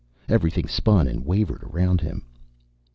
Everything 0.27 0.67
spun 0.67 1.07
and 1.07 1.27
wavered 1.27 1.61
around 1.63 2.01
him. 2.01 2.23